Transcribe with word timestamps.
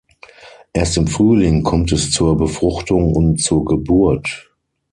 Erst 0.73 0.97
im 0.97 1.05
Frühling 1.05 1.61
kommt 1.61 1.91
es 1.91 2.09
zur 2.09 2.35
Befruchtung 2.35 3.13
und 3.15 3.39
zur 3.39 3.65
Geburt. 3.65 4.49